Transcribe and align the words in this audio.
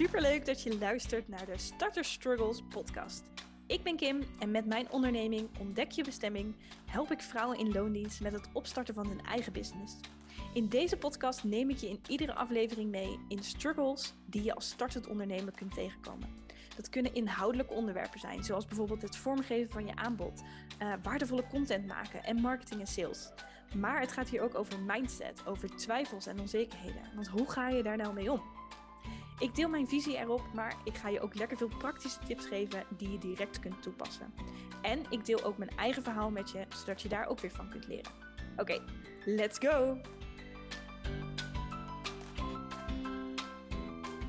Superleuk 0.00 0.46
dat 0.46 0.62
je 0.62 0.78
luistert 0.78 1.28
naar 1.28 1.46
de 1.46 1.58
Starter 1.58 2.04
Struggles 2.04 2.62
podcast. 2.68 3.22
Ik 3.66 3.82
ben 3.82 3.96
Kim 3.96 4.22
en 4.38 4.50
met 4.50 4.66
mijn 4.66 4.90
onderneming 4.90 5.48
Ontdek 5.58 5.90
je 5.90 6.04
bestemming 6.04 6.54
help 6.86 7.10
ik 7.10 7.20
vrouwen 7.20 7.58
in 7.58 7.72
loondienst 7.72 8.20
met 8.20 8.32
het 8.32 8.48
opstarten 8.52 8.94
van 8.94 9.06
hun 9.06 9.20
eigen 9.20 9.52
business. 9.52 9.96
In 10.54 10.68
deze 10.68 10.96
podcast 10.96 11.44
neem 11.44 11.70
ik 11.70 11.76
je 11.76 11.88
in 11.88 12.00
iedere 12.08 12.34
aflevering 12.34 12.90
mee 12.90 13.18
in 13.28 13.42
struggles 13.42 14.12
die 14.26 14.42
je 14.42 14.54
als 14.54 14.68
startend 14.68 15.06
ondernemer 15.06 15.52
kunt 15.52 15.74
tegenkomen. 15.74 16.28
Dat 16.76 16.88
kunnen 16.88 17.14
inhoudelijke 17.14 17.74
onderwerpen 17.74 18.20
zijn, 18.20 18.44
zoals 18.44 18.66
bijvoorbeeld 18.66 19.02
het 19.02 19.16
vormgeven 19.16 19.70
van 19.70 19.86
je 19.86 19.96
aanbod, 19.96 20.42
uh, 20.82 20.92
waardevolle 21.02 21.46
content 21.46 21.86
maken 21.86 22.24
en 22.24 22.40
marketing 22.40 22.80
en 22.80 22.86
sales. 22.86 23.32
Maar 23.74 24.00
het 24.00 24.12
gaat 24.12 24.28
hier 24.28 24.42
ook 24.42 24.54
over 24.54 24.80
mindset, 24.80 25.46
over 25.46 25.76
twijfels 25.76 26.26
en 26.26 26.40
onzekerheden. 26.40 27.02
Want 27.14 27.28
hoe 27.28 27.50
ga 27.50 27.68
je 27.68 27.82
daar 27.82 27.96
nou 27.96 28.14
mee 28.14 28.32
om? 28.32 28.49
Ik 29.40 29.54
deel 29.54 29.68
mijn 29.68 29.88
visie 29.88 30.16
erop, 30.16 30.42
maar 30.54 30.76
ik 30.84 30.96
ga 30.96 31.08
je 31.08 31.20
ook 31.20 31.34
lekker 31.34 31.56
veel 31.56 31.70
praktische 31.78 32.18
tips 32.26 32.46
geven 32.46 32.84
die 32.96 33.10
je 33.10 33.18
direct 33.18 33.60
kunt 33.60 33.82
toepassen. 33.82 34.34
En 34.82 35.04
ik 35.10 35.24
deel 35.24 35.44
ook 35.44 35.58
mijn 35.58 35.70
eigen 35.76 36.02
verhaal 36.02 36.30
met 36.30 36.50
je, 36.50 36.66
zodat 36.76 37.02
je 37.02 37.08
daar 37.08 37.26
ook 37.26 37.40
weer 37.40 37.50
van 37.50 37.70
kunt 37.70 37.86
leren. 37.86 38.12
Oké, 38.56 38.84
let's 39.24 39.58
go! 39.58 40.00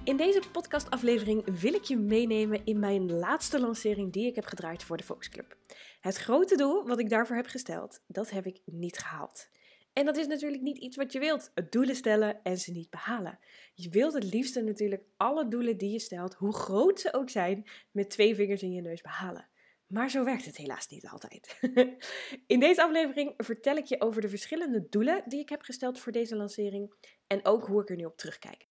In 0.04 0.18
deze 0.18 0.42
podcastaflevering 0.52 1.60
wil 1.60 1.74
ik 1.74 1.84
je 1.84 1.98
meenemen 1.98 2.66
in 2.66 2.80
mijn 2.80 3.12
laatste 3.12 3.60
lancering 3.60 4.14
die 4.14 4.28
ik 4.28 4.36
heb 4.36 4.46
gedraaid 4.46 4.84
voor 4.84 4.98
de 4.98 5.04
Focus 5.04 5.30
Club. 5.30 5.58
Het 6.02 6.18
grote 6.18 6.56
doel 6.56 6.88
wat 6.88 7.00
ik 7.00 7.10
daarvoor 7.10 7.36
heb 7.36 7.48
gesteld, 7.48 8.02
dat 8.08 8.30
heb 8.30 8.46
ik 8.46 8.62
niet 8.66 8.98
gehaald. 8.98 9.50
En 9.94 10.06
dat 10.06 10.18
is 10.18 10.28
natuurlijk 10.28 10.62
niet 10.62 10.78
iets 10.78 10.96
wat 10.96 11.14
je 11.14 11.20
wilt. 11.20 11.52
Doelen 11.70 11.96
stellen 11.96 12.44
en 12.44 12.58
ze 12.58 12.72
niet 12.72 12.90
behalen. 12.90 13.40
Je 13.74 13.90
wilt 13.90 14.14
het 14.14 14.34
liefste 14.34 14.62
natuurlijk 14.62 15.04
alle 15.18 15.48
doelen 15.48 15.78
die 15.78 15.92
je 15.92 16.00
stelt, 16.00 16.34
hoe 16.34 16.54
groot 16.54 17.00
ze 17.00 17.14
ook 17.14 17.30
zijn, 17.30 17.70
met 17.92 18.10
twee 18.10 18.36
vingers 18.36 18.62
in 18.62 18.74
je 18.74 18.82
neus 18.82 19.02
behalen. 19.02 19.50
Maar 19.88 20.10
zo 20.10 20.24
werkt 20.24 20.46
het 20.46 20.58
helaas 20.58 20.88
niet 20.88 21.08
altijd. 21.08 21.60
In 22.48 22.60
deze 22.60 22.84
aflevering 22.84 23.34
vertel 23.38 23.76
ik 23.76 23.86
je 23.86 24.02
over 24.02 24.22
de 24.22 24.30
verschillende 24.30 24.90
doelen 24.90 25.24
die 25.26 25.40
ik 25.40 25.50
heb 25.50 25.62
gesteld 25.62 26.00
voor 26.00 26.12
deze 26.12 26.36
lancering 26.36 26.94
en 27.28 27.46
ook 27.46 27.68
hoe 27.68 27.82
ik 27.82 27.90
er 27.90 27.96
nu 27.96 28.06
op 28.06 28.18
terugkijk. 28.18 28.68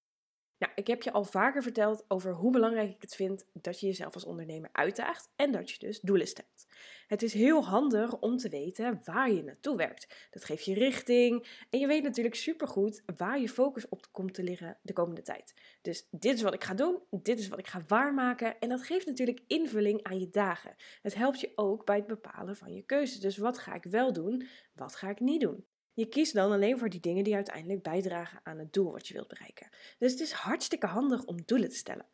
Nou, 0.59 0.73
ik 0.75 0.87
heb 0.87 1.03
je 1.03 1.13
al 1.13 1.25
vaker 1.25 1.63
verteld 1.63 2.05
over 2.09 2.33
hoe 2.33 2.53
belangrijk 2.53 2.91
ik 2.91 3.03
het 3.03 3.15
vind 3.15 3.45
dat 3.53 3.81
je 3.81 3.87
jezelf 3.87 4.15
als 4.15 4.25
ondernemer 4.25 4.69
uitdaagt 4.73 5.31
en 5.37 5.53
dat 5.53 5.71
je 5.71 5.79
dus 5.79 6.01
doelen 6.01 6.27
stelt. 6.27 6.67
Het 7.11 7.23
is 7.23 7.33
heel 7.33 7.65
handig 7.65 8.19
om 8.19 8.37
te 8.37 8.49
weten 8.49 9.01
waar 9.05 9.33
je 9.33 9.43
naartoe 9.43 9.77
werkt. 9.77 10.29
Dat 10.31 10.45
geeft 10.45 10.65
je 10.65 10.75
richting 10.75 11.65
en 11.71 11.79
je 11.79 11.87
weet 11.87 12.03
natuurlijk 12.03 12.35
supergoed 12.35 13.03
waar 13.17 13.41
je 13.41 13.49
focus 13.49 13.89
op 13.89 14.07
komt 14.13 14.35
te 14.35 14.43
liggen 14.43 14.79
de 14.83 14.93
komende 14.93 15.23
tijd. 15.23 15.55
Dus 15.83 16.07
dit 16.11 16.35
is 16.35 16.43
wat 16.43 16.55
ik 16.55 16.65
ga 16.65 16.75
doen, 16.75 16.99
dit 17.11 17.39
is 17.39 17.49
wat 17.49 17.59
ik 17.59 17.67
ga 17.67 17.83
waarmaken 17.87 18.59
en 18.61 18.69
dat 18.69 18.83
geeft 18.83 19.07
natuurlijk 19.07 19.41
invulling 19.47 20.03
aan 20.03 20.19
je 20.19 20.31
dagen. 20.31 20.75
Het 21.03 21.15
helpt 21.15 21.41
je 21.41 21.53
ook 21.55 21.85
bij 21.85 21.97
het 21.97 22.07
bepalen 22.07 22.57
van 22.57 22.75
je 22.75 22.83
keuzes. 22.83 23.21
Dus 23.21 23.37
wat 23.37 23.59
ga 23.59 23.75
ik 23.75 23.85
wel 23.85 24.13
doen, 24.13 24.47
wat 24.75 24.97
ga 24.97 25.11
ik 25.11 25.21
niet 25.21 25.41
doen? 25.41 25.65
Je 25.93 26.07
kiest 26.07 26.35
dan 26.35 26.53
alleen 26.53 26.79
voor 26.79 26.89
die 26.89 27.01
dingen 27.01 27.25
die 27.25 27.35
uiteindelijk 27.35 27.83
bijdragen 27.83 28.41
aan 28.43 28.59
het 28.59 28.73
doel 28.73 28.93
wat 28.93 29.09
je 29.09 29.15
wilt 29.15 29.29
bereiken. 29.29 29.69
Dus 29.99 30.13
het 30.13 30.21
is 30.21 30.33
hartstikke 30.33 30.87
handig 30.87 31.25
om 31.25 31.37
doelen 31.45 31.69
te 31.69 31.77
stellen. 31.77 32.07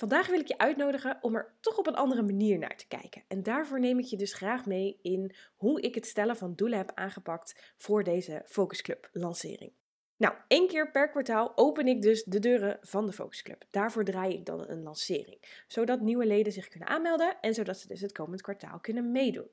Vandaag 0.00 0.26
wil 0.26 0.40
ik 0.40 0.48
je 0.48 0.58
uitnodigen 0.58 1.18
om 1.20 1.34
er 1.34 1.54
toch 1.60 1.78
op 1.78 1.86
een 1.86 1.94
andere 1.94 2.22
manier 2.22 2.58
naar 2.58 2.76
te 2.76 2.86
kijken. 2.86 3.22
En 3.28 3.42
daarvoor 3.42 3.80
neem 3.80 3.98
ik 3.98 4.04
je 4.04 4.16
dus 4.16 4.32
graag 4.32 4.66
mee 4.66 4.98
in 5.02 5.34
hoe 5.56 5.80
ik 5.80 5.94
het 5.94 6.06
stellen 6.06 6.36
van 6.36 6.54
doelen 6.54 6.78
heb 6.78 6.92
aangepakt 6.94 7.74
voor 7.76 8.04
deze 8.04 8.42
Focus 8.46 8.82
Club 8.82 9.08
lancering. 9.12 9.72
Nou, 10.16 10.34
één 10.48 10.68
keer 10.68 10.90
per 10.90 11.10
kwartaal 11.10 11.52
open 11.54 11.86
ik 11.86 12.02
dus 12.02 12.24
de 12.24 12.38
deuren 12.38 12.78
van 12.82 13.06
de 13.06 13.12
Focus 13.12 13.42
Club. 13.42 13.64
Daarvoor 13.70 14.04
draai 14.04 14.34
ik 14.34 14.46
dan 14.46 14.68
een 14.68 14.82
lancering, 14.82 15.64
zodat 15.66 16.00
nieuwe 16.00 16.26
leden 16.26 16.52
zich 16.52 16.68
kunnen 16.68 16.88
aanmelden 16.88 17.40
en 17.40 17.54
zodat 17.54 17.78
ze 17.78 17.88
dus 17.88 18.00
het 18.00 18.12
komend 18.12 18.42
kwartaal 18.42 18.78
kunnen 18.78 19.12
meedoen. 19.12 19.48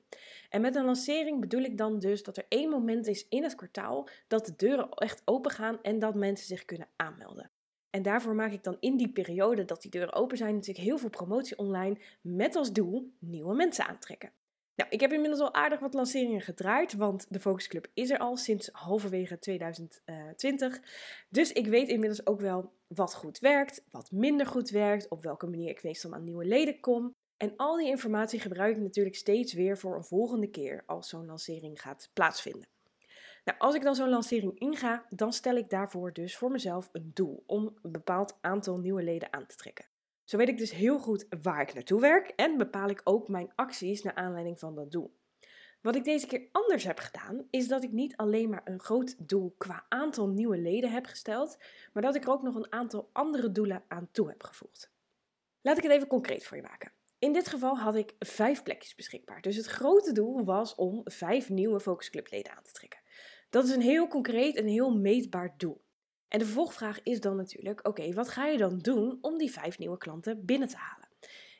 En 0.48 0.60
met 0.60 0.76
een 0.76 0.84
lancering 0.84 1.40
bedoel 1.40 1.62
ik 1.62 1.78
dan 1.78 1.98
dus 1.98 2.22
dat 2.22 2.36
er 2.36 2.46
één 2.48 2.70
moment 2.70 3.06
is 3.06 3.28
in 3.28 3.42
het 3.42 3.54
kwartaal 3.54 4.08
dat 4.28 4.46
de 4.46 4.56
deuren 4.56 4.90
echt 4.90 5.22
open 5.24 5.50
gaan 5.50 5.82
en 5.82 5.98
dat 5.98 6.14
mensen 6.14 6.46
zich 6.46 6.64
kunnen 6.64 6.88
aanmelden. 6.96 7.50
En 7.90 8.02
daarvoor 8.02 8.34
maak 8.34 8.52
ik 8.52 8.64
dan 8.64 8.76
in 8.80 8.96
die 8.96 9.12
periode 9.12 9.64
dat 9.64 9.82
die 9.82 9.90
deuren 9.90 10.14
open 10.14 10.36
zijn 10.36 10.54
natuurlijk 10.54 10.84
heel 10.84 10.98
veel 10.98 11.10
promotie 11.10 11.58
online 11.58 11.98
met 12.20 12.56
als 12.56 12.72
doel 12.72 13.12
nieuwe 13.18 13.54
mensen 13.54 13.86
aantrekken. 13.86 14.32
Nou, 14.74 14.90
ik 14.90 15.00
heb 15.00 15.12
inmiddels 15.12 15.40
al 15.40 15.54
aardig 15.54 15.80
wat 15.80 15.94
lanceringen 15.94 16.40
gedraaid, 16.40 16.92
want 16.92 17.26
de 17.28 17.40
Focus 17.40 17.68
Club 17.68 17.86
is 17.94 18.10
er 18.10 18.18
al 18.18 18.36
sinds 18.36 18.68
halverwege 18.72 19.38
2020. 19.38 20.80
Dus 21.28 21.52
ik 21.52 21.66
weet 21.66 21.88
inmiddels 21.88 22.26
ook 22.26 22.40
wel 22.40 22.72
wat 22.86 23.14
goed 23.14 23.38
werkt, 23.38 23.84
wat 23.90 24.10
minder 24.10 24.46
goed 24.46 24.70
werkt, 24.70 25.08
op 25.08 25.22
welke 25.22 25.46
manier 25.46 25.68
ik 25.68 25.82
meestal 25.82 26.14
aan 26.14 26.24
nieuwe 26.24 26.44
leden 26.44 26.80
kom. 26.80 27.14
En 27.36 27.56
al 27.56 27.76
die 27.76 27.88
informatie 27.88 28.40
gebruik 28.40 28.76
ik 28.76 28.82
natuurlijk 28.82 29.16
steeds 29.16 29.52
weer 29.52 29.78
voor 29.78 29.96
een 29.96 30.04
volgende 30.04 30.50
keer 30.50 30.82
als 30.86 31.08
zo'n 31.08 31.26
lancering 31.26 31.80
gaat 31.80 32.10
plaatsvinden. 32.12 32.68
Nou, 33.48 33.60
als 33.60 33.74
ik 33.74 33.82
dan 33.82 33.94
zo'n 33.94 34.08
lancering 34.08 34.58
inga, 34.58 35.06
dan 35.10 35.32
stel 35.32 35.56
ik 35.56 35.70
daarvoor 35.70 36.12
dus 36.12 36.36
voor 36.36 36.50
mezelf 36.50 36.88
een 36.92 37.10
doel 37.14 37.44
om 37.46 37.78
een 37.82 37.92
bepaald 37.92 38.38
aantal 38.40 38.78
nieuwe 38.78 39.02
leden 39.02 39.32
aan 39.32 39.46
te 39.46 39.56
trekken. 39.56 39.86
Zo 40.24 40.36
weet 40.36 40.48
ik 40.48 40.58
dus 40.58 40.70
heel 40.70 40.98
goed 40.98 41.26
waar 41.42 41.60
ik 41.60 41.74
naartoe 41.74 42.00
werk 42.00 42.28
en 42.28 42.56
bepaal 42.56 42.88
ik 42.88 43.00
ook 43.04 43.28
mijn 43.28 43.52
acties 43.54 44.02
naar 44.02 44.14
aanleiding 44.14 44.58
van 44.58 44.74
dat 44.74 44.92
doel. 44.92 45.16
Wat 45.80 45.96
ik 45.96 46.04
deze 46.04 46.26
keer 46.26 46.48
anders 46.52 46.84
heb 46.84 46.98
gedaan, 46.98 47.46
is 47.50 47.68
dat 47.68 47.82
ik 47.82 47.92
niet 47.92 48.16
alleen 48.16 48.48
maar 48.48 48.62
een 48.64 48.80
groot 48.80 49.28
doel 49.28 49.54
qua 49.58 49.84
aantal 49.88 50.28
nieuwe 50.28 50.58
leden 50.58 50.90
heb 50.90 51.06
gesteld, 51.06 51.58
maar 51.92 52.02
dat 52.02 52.14
ik 52.14 52.24
er 52.24 52.30
ook 52.30 52.42
nog 52.42 52.54
een 52.54 52.72
aantal 52.72 53.10
andere 53.12 53.52
doelen 53.52 53.84
aan 53.88 54.08
toe 54.12 54.28
heb 54.28 54.42
gevoegd. 54.42 54.92
Laat 55.60 55.76
ik 55.76 55.82
het 55.82 55.92
even 55.92 56.08
concreet 56.08 56.46
voor 56.46 56.56
je 56.56 56.62
maken. 56.62 56.92
In 57.18 57.32
dit 57.32 57.48
geval 57.48 57.78
had 57.78 57.94
ik 57.94 58.14
vijf 58.18 58.62
plekjes 58.62 58.94
beschikbaar. 58.94 59.40
Dus 59.40 59.56
het 59.56 59.66
grote 59.66 60.12
doel 60.12 60.44
was 60.44 60.74
om 60.74 61.00
vijf 61.04 61.48
nieuwe 61.48 61.80
focusclubleden 61.80 62.56
aan 62.56 62.62
te 62.62 62.72
trekken. 62.72 63.00
Dat 63.50 63.64
is 63.64 63.70
een 63.70 63.80
heel 63.80 64.08
concreet 64.08 64.56
en 64.56 64.66
heel 64.66 64.96
meetbaar 64.96 65.54
doel. 65.56 65.84
En 66.28 66.38
de 66.38 66.44
vervolgvraag 66.44 67.02
is 67.02 67.20
dan 67.20 67.36
natuurlijk: 67.36 67.88
oké, 67.88 68.12
wat 68.12 68.28
ga 68.28 68.46
je 68.46 68.58
dan 68.58 68.78
doen 68.78 69.18
om 69.20 69.38
die 69.38 69.50
vijf 69.50 69.78
nieuwe 69.78 69.98
klanten 69.98 70.44
binnen 70.44 70.68
te 70.68 70.76
halen? 70.76 71.08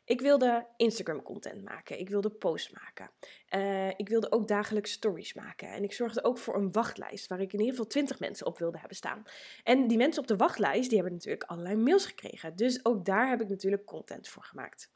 Ik 0.05 0.21
wilde 0.21 0.67
Instagram 0.77 1.23
content 1.23 1.65
maken. 1.65 1.99
Ik 1.99 2.09
wilde 2.09 2.31
posts 2.31 2.71
maken. 2.71 3.11
Uh, 3.55 3.89
ik 3.89 4.09
wilde 4.09 4.33
ook 4.33 4.49
dagelijks 4.49 4.93
stories 4.93 5.35
maken. 5.35 5.69
En 5.69 5.83
ik 5.83 5.93
zorgde 5.93 6.25
ook 6.25 6.39
voor 6.39 6.57
een 6.57 6.73
wachtlijst 6.73 7.27
waar 7.27 7.41
ik 7.41 7.53
in 7.53 7.59
ieder 7.59 7.75
geval 7.75 7.87
20 7.87 8.19
mensen 8.19 8.47
op 8.47 8.59
wilde 8.59 8.79
hebben 8.79 8.97
staan. 8.97 9.23
En 9.63 9.87
die 9.87 9.97
mensen 9.97 10.23
op 10.23 10.29
de 10.29 10.37
wachtlijst, 10.37 10.89
die 10.89 10.99
hebben 10.99 11.17
natuurlijk 11.17 11.45
allerlei 11.45 11.77
mails 11.77 12.07
gekregen. 12.07 12.57
Dus 12.57 12.85
ook 12.85 13.05
daar 13.05 13.29
heb 13.29 13.41
ik 13.41 13.49
natuurlijk 13.49 13.85
content 13.85 14.29
voor 14.29 14.43
gemaakt. 14.43 14.91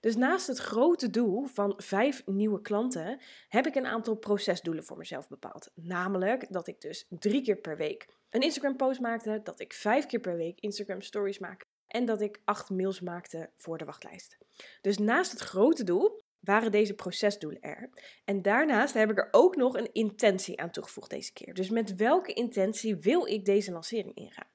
Dus 0.00 0.16
naast 0.16 0.46
het 0.46 0.58
grote 0.58 1.10
doel 1.10 1.46
van 1.46 1.74
vijf 1.76 2.22
nieuwe 2.26 2.60
klanten 2.60 3.20
heb 3.48 3.66
ik 3.66 3.74
een 3.74 3.86
aantal 3.86 4.14
procesdoelen 4.14 4.84
voor 4.84 4.96
mezelf 4.96 5.28
bepaald. 5.28 5.70
Namelijk 5.74 6.52
dat 6.52 6.66
ik 6.66 6.80
dus 6.80 7.06
drie 7.08 7.42
keer 7.42 7.56
per 7.56 7.76
week 7.76 8.08
een 8.30 8.40
Instagram 8.40 8.76
post 8.76 9.00
maakte, 9.00 9.40
dat 9.42 9.60
ik 9.60 9.72
vijf 9.72 10.06
keer 10.06 10.20
per 10.20 10.36
week 10.36 10.60
Instagram 10.60 11.00
stories 11.00 11.38
maakte 11.38 11.66
en 11.86 12.04
dat 12.04 12.20
ik 12.20 12.40
acht 12.44 12.70
mails 12.70 13.00
maakte 13.00 13.50
voor 13.56 13.78
de 13.78 13.84
wachtlijst. 13.84 14.38
Dus 14.80 14.98
naast 14.98 15.30
het 15.30 15.40
grote 15.40 15.84
doel 15.84 16.22
waren 16.40 16.72
deze 16.72 16.94
procesdoelen 16.94 17.60
er. 17.60 17.90
En 18.24 18.42
daarnaast 18.42 18.94
heb 18.94 19.10
ik 19.10 19.18
er 19.18 19.28
ook 19.30 19.56
nog 19.56 19.76
een 19.76 19.92
intentie 19.92 20.60
aan 20.60 20.70
toegevoegd 20.70 21.10
deze 21.10 21.32
keer. 21.32 21.54
Dus 21.54 21.70
met 21.70 21.94
welke 21.94 22.32
intentie 22.32 22.96
wil 22.96 23.26
ik 23.26 23.44
deze 23.44 23.72
lancering 23.72 24.14
ingaan? 24.14 24.48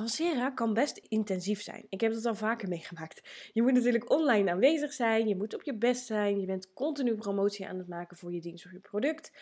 Lanceren 0.00 0.54
kan 0.54 0.74
best 0.74 0.96
intensief 1.08 1.62
zijn. 1.62 1.86
Ik 1.88 2.00
heb 2.00 2.12
dat 2.12 2.26
al 2.26 2.34
vaker 2.34 2.68
meegemaakt. 2.68 3.48
Je 3.52 3.62
moet 3.62 3.72
natuurlijk 3.72 4.10
online 4.10 4.50
aanwezig 4.50 4.92
zijn, 4.92 5.28
je 5.28 5.36
moet 5.36 5.54
op 5.54 5.62
je 5.62 5.74
best 5.74 6.06
zijn, 6.06 6.40
je 6.40 6.46
bent 6.46 6.72
continu 6.72 7.14
promotie 7.14 7.68
aan 7.68 7.78
het 7.78 7.88
maken 7.88 8.16
voor 8.16 8.32
je 8.32 8.40
dienst 8.40 8.66
of 8.66 8.72
je 8.72 8.78
product. 8.78 9.32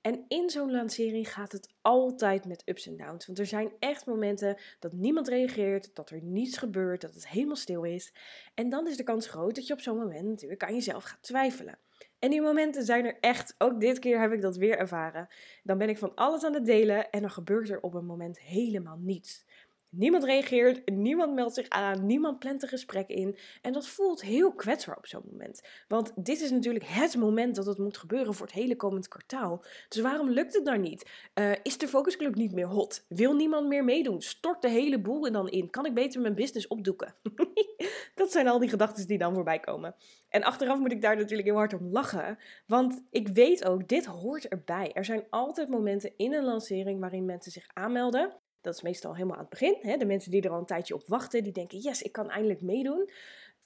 En 0.00 0.24
in 0.28 0.50
zo'n 0.50 0.70
lancering 0.70 1.32
gaat 1.32 1.52
het 1.52 1.68
altijd 1.80 2.44
met 2.44 2.62
ups 2.64 2.86
en 2.86 2.96
downs. 2.96 3.26
Want 3.26 3.38
er 3.38 3.46
zijn 3.46 3.72
echt 3.78 4.06
momenten 4.06 4.56
dat 4.78 4.92
niemand 4.92 5.28
reageert, 5.28 5.94
dat 5.94 6.10
er 6.10 6.22
niets 6.22 6.58
gebeurt, 6.58 7.00
dat 7.00 7.14
het 7.14 7.28
helemaal 7.28 7.56
stil 7.56 7.84
is. 7.84 8.12
En 8.54 8.68
dan 8.68 8.86
is 8.86 8.96
de 8.96 9.02
kans 9.02 9.26
groot 9.26 9.54
dat 9.54 9.66
je 9.66 9.72
op 9.72 9.80
zo'n 9.80 9.98
moment 9.98 10.28
natuurlijk 10.28 10.64
aan 10.64 10.74
jezelf 10.74 11.04
gaat 11.04 11.22
twijfelen. 11.22 11.78
En 12.18 12.30
die 12.30 12.42
momenten 12.42 12.84
zijn 12.84 13.04
er 13.04 13.16
echt. 13.20 13.54
Ook 13.58 13.80
dit 13.80 13.98
keer 13.98 14.20
heb 14.20 14.32
ik 14.32 14.40
dat 14.40 14.56
weer 14.56 14.78
ervaren. 14.78 15.28
Dan 15.62 15.78
ben 15.78 15.88
ik 15.88 15.98
van 15.98 16.14
alles 16.14 16.44
aan 16.44 16.54
het 16.54 16.64
delen 16.64 17.10
en 17.10 17.20
dan 17.20 17.30
gebeurt 17.30 17.70
er 17.70 17.80
op 17.80 17.94
een 17.94 18.06
moment 18.06 18.40
helemaal 18.40 18.98
niets. 18.98 19.44
Niemand 19.90 20.24
reageert, 20.24 20.90
niemand 20.90 21.34
meldt 21.34 21.54
zich 21.54 21.68
aan, 21.68 22.06
niemand 22.06 22.38
plant 22.38 22.62
een 22.62 22.68
gesprek 22.68 23.08
in. 23.08 23.36
En 23.62 23.72
dat 23.72 23.88
voelt 23.88 24.22
heel 24.22 24.52
kwetsbaar 24.52 24.96
op 24.96 25.06
zo'n 25.06 25.22
moment. 25.30 25.62
Want 25.88 26.12
dit 26.16 26.40
is 26.40 26.50
natuurlijk 26.50 26.84
het 26.88 27.16
moment 27.16 27.54
dat 27.54 27.66
het 27.66 27.78
moet 27.78 27.98
gebeuren 27.98 28.34
voor 28.34 28.46
het 28.46 28.54
hele 28.54 28.76
komend 28.76 29.08
kwartaal. 29.08 29.64
Dus 29.88 30.02
waarom 30.02 30.30
lukt 30.30 30.54
het 30.54 30.64
dan 30.64 30.80
niet? 30.80 31.10
Uh, 31.34 31.52
is 31.62 31.78
de 31.78 31.88
focusclub 31.88 32.34
niet 32.34 32.52
meer 32.52 32.66
hot? 32.66 33.04
Wil 33.08 33.34
niemand 33.34 33.68
meer 33.68 33.84
meedoen? 33.84 34.22
Stort 34.22 34.62
de 34.62 34.68
hele 34.68 35.00
boel 35.00 35.26
er 35.26 35.32
dan 35.32 35.48
in? 35.48 35.70
Kan 35.70 35.86
ik 35.86 35.94
beter 35.94 36.20
mijn 36.20 36.34
business 36.34 36.68
opdoeken? 36.68 37.14
dat 38.14 38.32
zijn 38.32 38.48
al 38.48 38.58
die 38.58 38.68
gedachten 38.68 39.06
die 39.06 39.18
dan 39.18 39.34
voorbij 39.34 39.60
komen. 39.60 39.94
En 40.28 40.42
achteraf 40.42 40.78
moet 40.78 40.92
ik 40.92 41.02
daar 41.02 41.16
natuurlijk 41.16 41.48
heel 41.48 41.56
hard 41.56 41.74
om 41.74 41.92
lachen. 41.92 42.38
Want 42.66 43.02
ik 43.10 43.28
weet 43.28 43.64
ook, 43.64 43.88
dit 43.88 44.06
hoort 44.06 44.48
erbij. 44.48 44.92
Er 44.92 45.04
zijn 45.04 45.24
altijd 45.30 45.68
momenten 45.68 46.12
in 46.16 46.32
een 46.32 46.44
lancering 46.44 47.00
waarin 47.00 47.24
mensen 47.24 47.52
zich 47.52 47.66
aanmelden 47.72 48.40
Dat 48.60 48.74
is 48.74 48.82
meestal 48.82 49.14
helemaal 49.14 49.36
aan 49.36 49.40
het 49.40 49.50
begin. 49.50 49.76
Hè? 49.80 49.96
De 49.96 50.06
mensen 50.06 50.30
die 50.30 50.42
er 50.42 50.50
al 50.50 50.58
een 50.58 50.66
tijdje 50.66 50.94
op 50.94 51.02
wachten, 51.06 51.42
die 51.42 51.52
denken, 51.52 51.78
yes, 51.78 52.02
ik 52.02 52.12
kan 52.12 52.30
eindelijk 52.30 52.60
meedoen. 52.60 53.10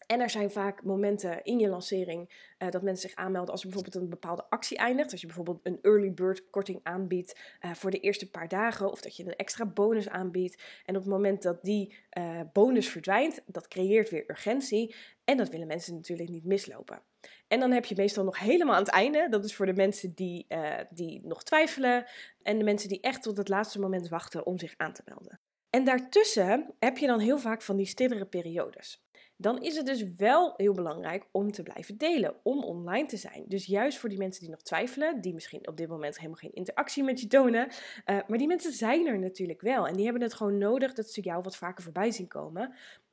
En 0.07 0.21
er 0.21 0.31
zijn 0.31 0.51
vaak 0.51 0.83
momenten 0.83 1.45
in 1.45 1.59
je 1.59 1.69
lancering 1.69 2.53
uh, 2.59 2.71
dat 2.71 2.83
mensen 2.83 3.09
zich 3.09 3.19
aanmelden 3.19 3.51
als 3.51 3.63
er 3.63 3.69
bijvoorbeeld 3.69 4.03
een 4.03 4.11
bepaalde 4.11 4.45
actie 4.49 4.77
eindigt. 4.77 5.11
Als 5.11 5.21
je 5.21 5.27
bijvoorbeeld 5.27 5.61
een 5.63 5.79
early 5.83 6.13
bird 6.13 6.51
korting 6.51 6.81
aanbiedt 6.83 7.41
uh, 7.61 7.75
voor 7.75 7.91
de 7.91 8.01
eerste 8.01 8.31
paar 8.31 8.49
dagen. 8.49 8.91
Of 8.91 9.01
dat 9.01 9.17
je 9.17 9.25
een 9.25 9.37
extra 9.37 9.67
bonus 9.67 10.09
aanbiedt. 10.09 10.63
En 10.85 10.97
op 10.97 11.03
het 11.03 11.11
moment 11.11 11.43
dat 11.43 11.63
die 11.63 11.95
uh, 12.19 12.41
bonus 12.53 12.89
verdwijnt, 12.89 13.43
dat 13.47 13.69
creëert 13.69 14.11
weer 14.11 14.25
urgentie. 14.27 14.95
En 15.25 15.37
dat 15.37 15.49
willen 15.49 15.67
mensen 15.67 15.95
natuurlijk 15.95 16.29
niet 16.29 16.45
mislopen. 16.45 17.03
En 17.49 17.61
dan 17.61 17.71
heb 17.71 17.85
je 17.85 17.95
meestal 17.97 18.25
nog 18.25 18.39
helemaal 18.39 18.75
aan 18.75 18.83
het 18.83 18.93
einde. 18.93 19.27
Dat 19.31 19.45
is 19.45 19.55
voor 19.55 19.67
de 19.67 19.75
mensen 19.75 20.15
die, 20.15 20.47
die 20.91 21.21
nog 21.25 21.43
twijfelen. 21.43 22.07
En 22.43 22.59
de 22.59 22.65
mensen 22.65 22.89
die 22.89 23.01
echt 23.01 23.23
tot 23.23 23.37
het 23.37 23.49
laatste 23.49 23.81
moment 23.81 24.09
wachten 24.09 24.47
om 24.47 24.59
zich 24.59 24.75
aan 24.77 24.93
te 24.93 25.03
melden. 25.05 25.41
En 25.71 25.85
daartussen 25.85 26.75
heb 26.79 26.99
je 26.99 27.07
dan 27.07 27.19
heel 27.19 27.39
vaak 27.39 27.63
van 27.63 27.77
die 27.77 27.87
stillere 27.87 28.27
periodes 28.27 29.05
dan 29.37 29.63
is 29.63 29.77
het 29.77 29.87
dus 29.87 30.13
wel 30.17 30.55
heel 30.57 30.73
belangrijk 30.73 31.27
om 31.31 31.53
te 31.53 31.63
blijven 31.63 31.97
delen, 31.97 32.35
om 32.43 32.65
online 32.65 33.07
te 33.07 33.17
zijn. 33.17 33.45
Dus 33.47 33.67
juist 33.67 33.99
voor 33.99 34.09
die 34.09 34.19
mensen 34.19 34.41
die 34.41 34.51
nog 34.51 34.63
twijfelen, 34.63 35.21
die 35.21 35.35
misschien 35.35 35.69
op 35.69 35.77
dit 35.77 35.89
moment 35.89 36.17
helemaal 36.17 36.37
geen 36.37 36.53
interactie 36.53 37.03
met 37.03 37.21
je 37.21 37.27
tonen, 37.27 37.67
uh, 37.67 38.19
maar 38.27 38.39
die 38.39 38.47
mensen 38.47 38.73
zijn 38.73 39.07
er 39.07 39.19
natuurlijk 39.19 39.61
wel 39.61 39.87
en 39.87 39.95
die 39.95 40.05
hebben 40.05 40.23
het 40.23 40.35
gewoon 40.35 40.59
nodig 40.59 40.93
dat 40.93 41.11
ze 41.11 41.21
jou 41.21 41.43
wat 41.43 41.57
vaker 41.57 41.83
voorbij 41.83 42.11
zien 42.11 42.29
komen. 42.29 42.69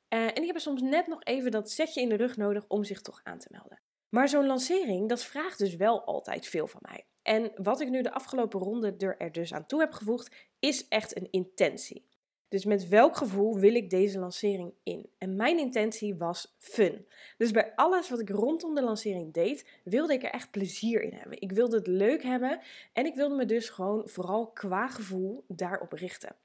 Uh, 0.09 0.25
en 0.25 0.33
die 0.33 0.43
hebben 0.43 0.61
soms 0.61 0.81
net 0.81 1.07
nog 1.07 1.23
even 1.23 1.51
dat 1.51 1.71
setje 1.71 2.01
in 2.01 2.09
de 2.09 2.15
rug 2.15 2.37
nodig 2.37 2.65
om 2.67 2.83
zich 2.83 3.01
toch 3.01 3.19
aan 3.23 3.39
te 3.39 3.47
melden. 3.51 3.79
Maar 4.11 4.29
zo'n 4.29 4.45
lancering, 4.45 5.09
dat 5.09 5.23
vraagt 5.23 5.57
dus 5.57 5.75
wel 5.75 6.03
altijd 6.03 6.47
veel 6.47 6.67
van 6.67 6.81
mij. 6.83 7.05
En 7.21 7.51
wat 7.55 7.81
ik 7.81 7.89
nu 7.89 8.01
de 8.01 8.13
afgelopen 8.13 8.59
ronde 8.59 9.15
er 9.17 9.31
dus 9.31 9.53
aan 9.53 9.65
toe 9.65 9.79
heb 9.79 9.91
gevoegd, 9.91 10.35
is 10.59 10.87
echt 10.87 11.17
een 11.17 11.27
intentie. 11.31 12.09
Dus 12.47 12.65
met 12.65 12.87
welk 12.87 13.15
gevoel 13.15 13.59
wil 13.59 13.75
ik 13.75 13.89
deze 13.89 14.19
lancering 14.19 14.73
in? 14.83 15.09
En 15.17 15.35
mijn 15.35 15.59
intentie 15.59 16.15
was 16.15 16.55
fun. 16.57 17.07
Dus 17.37 17.51
bij 17.51 17.71
alles 17.75 18.09
wat 18.09 18.19
ik 18.19 18.29
rondom 18.29 18.75
de 18.75 18.83
lancering 18.83 19.33
deed, 19.33 19.67
wilde 19.83 20.13
ik 20.13 20.23
er 20.23 20.29
echt 20.29 20.51
plezier 20.51 21.01
in 21.01 21.13
hebben. 21.13 21.41
Ik 21.41 21.51
wilde 21.51 21.77
het 21.77 21.87
leuk 21.87 22.23
hebben 22.23 22.59
en 22.93 23.05
ik 23.05 23.15
wilde 23.15 23.35
me 23.35 23.45
dus 23.45 23.69
gewoon 23.69 24.09
vooral 24.09 24.47
qua 24.47 24.87
gevoel 24.87 25.43
daarop 25.47 25.91
richten. 25.91 26.35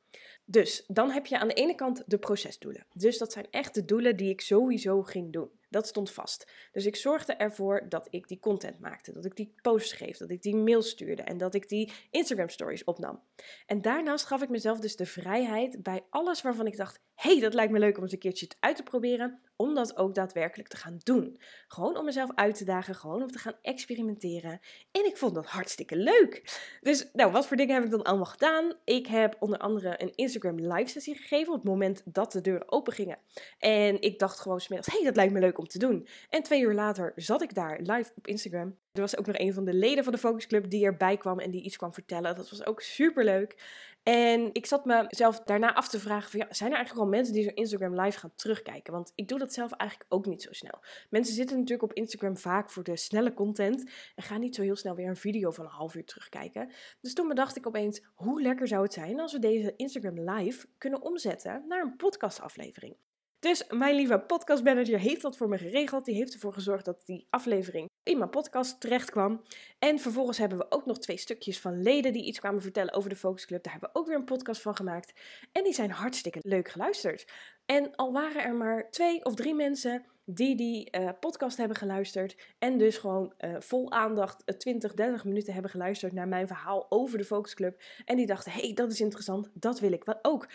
Dus 0.45 0.85
dan 0.87 1.11
heb 1.11 1.27
je 1.27 1.39
aan 1.39 1.49
de 1.49 1.55
ene 1.55 1.75
kant 1.75 2.03
de 2.07 2.19
procesdoelen. 2.19 2.87
Dus 2.93 3.19
dat 3.19 3.33
zijn 3.33 3.47
echt 3.51 3.75
de 3.75 3.85
doelen 3.85 4.17
die 4.17 4.31
ik 4.31 4.41
sowieso 4.41 5.03
ging 5.03 5.33
doen. 5.33 5.51
Dat 5.69 5.87
stond 5.87 6.11
vast. 6.11 6.53
Dus 6.73 6.87
ik 6.87 6.97
zorgde 6.97 7.33
ervoor 7.33 7.89
dat 7.89 8.07
ik 8.11 8.29
die 8.29 8.41
content 8.41 8.79
maakte, 8.79 9.13
dat 9.13 9.25
ik 9.25 9.37
die 9.37 9.55
posts 9.63 9.89
schreef, 9.89 10.17
dat 10.17 10.31
ik 10.31 10.43
die 10.43 10.57
mails 10.57 10.89
stuurde 10.89 11.23
en 11.23 11.39
dat 11.39 11.55
ik 11.55 11.69
die 11.69 11.93
Instagram 12.11 12.49
stories 12.49 12.85
opnam. 12.85 13.23
En 13.67 13.83
daarnaast 13.83 14.25
gaf 14.25 14.43
ik 14.43 14.49
mezelf 14.49 14.81
dus 14.81 14.97
de 14.97 15.07
vrijheid 15.07 15.83
bij 15.83 16.05
alles 16.11 16.43
waarvan 16.43 16.67
ik 16.67 16.77
dacht: 16.77 17.01
hey, 17.15 17.41
dat 17.41 17.55
lijkt 17.55 17.73
me 17.73 17.79
leuk 17.79 17.97
om 17.97 18.03
eens 18.03 18.13
een 18.13 18.19
keertje 18.19 18.49
uit 18.61 18.77
te 18.77 18.83
proberen, 18.83 19.41
om 19.57 19.75
dat 19.75 19.97
ook 19.97 20.15
daadwerkelijk 20.15 20.69
te 20.69 20.77
gaan 20.77 20.99
doen. 21.03 21.41
Gewoon 21.69 21.97
om 21.97 22.05
mezelf 22.05 22.31
uit 22.35 22.55
te 22.55 22.65
dagen, 22.65 22.95
gewoon 22.95 23.23
om 23.23 23.31
te 23.31 23.39
gaan 23.39 23.57
experimenteren. 23.63 24.61
En 24.93 25.07
ik 25.07 25.17
vond 25.17 25.35
dat 25.35 25.47
hartstikke 25.47 25.97
leuk. 25.97 26.61
Dus, 26.81 27.09
nou, 27.13 27.33
wat 27.33 27.47
voor 27.47 27.57
dingen 27.57 27.75
heb 27.75 27.85
ik 27.85 27.91
dan 27.91 28.03
allemaal 28.03 28.27
gedaan? 28.27 28.73
Ik 28.85 29.07
heb 29.07 29.37
onder 29.39 29.59
andere 29.59 30.03
een 30.03 30.15
Instagram 30.15 30.59
live 30.59 30.91
sessie 30.91 31.15
gegeven 31.15 31.53
op 31.53 31.59
het 31.59 31.69
moment 31.69 32.03
dat 32.05 32.33
de 32.33 32.41
deuren 32.41 32.73
open 32.73 32.93
gingen. 32.93 33.19
En 33.59 34.01
ik 34.01 34.19
dacht 34.19 34.41
gewoon 34.41 34.61
smiddags: 34.61 34.93
hey, 34.93 35.05
dat 35.05 35.17
lijkt 35.17 35.33
me 35.33 35.41
om 35.58 35.67
te 35.67 35.79
doen. 35.79 36.06
En 36.29 36.43
twee 36.43 36.62
uur 36.62 36.75
later 36.75 37.12
zat 37.17 37.43
ik 37.43 37.55
daar 37.55 37.81
live 37.81 38.12
op 38.17 38.26
Instagram. 38.26 38.76
Er 38.93 39.00
was 39.00 39.17
ook 39.17 39.26
nog 39.26 39.38
een 39.38 39.53
van 39.53 39.64
de 39.64 39.75
leden 39.75 40.05
van 40.05 40.12
de 40.12 40.19
Focus 40.19 40.47
Club 40.47 40.70
die 40.70 40.85
erbij 40.85 41.17
kwam 41.17 41.38
en 41.38 41.50
die 41.50 41.62
iets 41.62 41.76
kwam 41.76 41.94
vertellen. 41.94 42.35
Dat 42.35 42.50
was 42.50 42.67
ook 42.67 42.81
super 42.81 43.25
leuk. 43.25 43.56
En 44.03 44.50
ik 44.53 44.67
zat 44.67 44.85
mezelf 44.85 45.41
daarna 45.41 45.75
af 45.75 45.88
te 45.88 46.00
vragen: 46.00 46.31
van, 46.31 46.41
ja, 46.41 46.47
zijn 46.50 46.70
er 46.70 46.76
eigenlijk 46.76 47.06
al 47.06 47.12
mensen 47.12 47.35
die 47.35 47.43
zo 47.43 47.50
Instagram 47.55 48.00
live 48.00 48.19
gaan 48.19 48.32
terugkijken? 48.35 48.93
Want 48.93 49.12
ik 49.14 49.29
doe 49.29 49.38
dat 49.38 49.53
zelf 49.53 49.73
eigenlijk 49.73 50.12
ook 50.12 50.26
niet 50.26 50.43
zo 50.43 50.53
snel. 50.53 50.81
Mensen 51.11 51.35
zitten 51.35 51.56
natuurlijk 51.56 51.91
op 51.91 51.97
Instagram 51.97 52.37
vaak 52.37 52.70
voor 52.70 52.82
de 52.82 52.97
snelle 52.97 53.35
content 53.35 53.91
en 54.14 54.23
gaan 54.23 54.41
niet 54.41 54.55
zo 54.55 54.62
heel 54.62 54.76
snel 54.76 54.94
weer 54.94 55.08
een 55.08 55.17
video 55.17 55.50
van 55.50 55.64
een 55.64 55.70
half 55.70 55.94
uur 55.94 56.05
terugkijken. 56.05 56.73
Dus 57.00 57.14
toen 57.14 57.29
bedacht 57.29 57.56
ik 57.56 57.67
opeens: 57.67 58.03
hoe 58.14 58.43
lekker 58.43 58.69
zou 58.69 58.82
het 58.82 58.93
zijn 58.93 59.20
als 59.20 59.32
we 59.32 59.38
deze 59.38 59.76
Instagram 59.76 60.31
live 60.31 60.67
kunnen 60.79 61.03
omzetten 61.03 61.64
naar 61.69 61.82
een 61.82 61.97
podcastaflevering? 61.97 62.97
Dus 63.38 63.65
mijn 63.69 63.94
lieve 63.94 64.19
podcastmanager 64.19 64.99
heeft 64.99 65.23
dat 65.23 65.37
voor 65.37 65.49
me 65.49 65.59
geregeld. 65.59 66.05
Die 66.05 66.15
heeft 66.15 66.35
ervoor 66.35 66.53
gezorgd 66.53 66.85
dat 66.85 67.03
die 67.05 67.27
aflevering 67.31 67.88
in 68.03 68.19
mijn 68.19 68.31
podcast 68.31 68.81
terecht 68.81 69.11
kwam. 69.11 69.43
En 69.79 69.99
vervolgens 69.99 70.38
hebben 70.38 70.59
we 70.59 70.67
ook 70.69 70.87
nog 70.87 70.99
twee 70.99 71.17
stukjes 71.17 71.61
van 71.61 71.83
leden 71.83 72.12
die 72.12 72.25
iets 72.25 72.38
kwamen 72.38 72.62
vertellen 72.62 72.94
over 72.94 73.11
de 73.11 73.17
Focus 73.17 73.47
Club. 73.47 73.62
Daar 73.62 73.73
hebben 73.73 73.91
we 73.93 73.99
ook 73.99 74.06
weer 74.06 74.17
een 74.17 74.25
podcast 74.25 74.62
van 74.62 74.77
gemaakt. 74.77 75.12
En 75.53 75.65
die 75.65 75.75
zijn 75.75 75.91
hartstikke 75.91 76.38
leuk 76.43 76.69
geluisterd. 76.69 77.33
En 77.67 77.94
al 77.94 78.12
waren 78.12 78.44
er 78.44 78.55
maar 78.55 78.91
twee 78.91 79.25
of 79.25 79.35
drie 79.35 79.55
mensen 79.55 80.05
die 80.25 80.56
die 80.56 80.99
uh, 80.99 81.11
podcast 81.21 81.56
hebben 81.56 81.77
geluisterd. 81.77 82.37
En 82.59 82.79
dus 82.79 82.99
gewoon 82.99 83.32
uh, 83.39 83.56
vol 83.59 83.91
aandacht 83.91 84.43
uh, 84.47 84.56
20, 84.56 84.94
30 84.94 85.25
minuten 85.25 85.53
hebben 85.53 85.71
geluisterd 85.71 86.12
naar 86.12 86.29
mijn 86.29 86.47
verhaal 86.47 86.87
over 86.89 87.19
de 87.19 87.25
Focus 87.25 87.55
Club. 87.55 87.82
En 88.05 88.17
die 88.17 88.27
dachten, 88.27 88.53
hey, 88.53 88.73
dat 88.75 88.91
is 88.93 89.00
interessant, 89.00 89.50
dat 89.53 89.81
wil 89.81 89.93
ik 89.93 90.05
wel 90.05 90.19
ook. 90.23 90.49